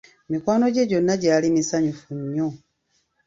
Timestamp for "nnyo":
2.21-2.47